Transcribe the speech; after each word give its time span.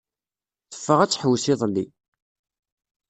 Teffeɣ 0.71 0.99
ad 1.01 1.09
tḥewwes 1.11 1.45
iḍelli. 1.53 1.85